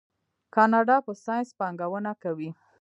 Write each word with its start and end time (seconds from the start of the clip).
کاناډا 0.55 0.97
په 1.05 1.11
ساینس 1.23 1.49
پانګونه 1.59 2.11
کوي. 2.23 2.49